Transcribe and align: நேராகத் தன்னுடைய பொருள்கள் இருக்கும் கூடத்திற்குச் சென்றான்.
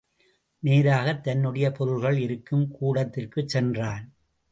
நேராகத் 0.63 1.23
தன்னுடைய 1.23 1.71
பொருள்கள் 1.71 2.17
இருக்கும் 2.17 2.71
கூடத்திற்குச் 2.71 3.47
சென்றான். 3.47 4.13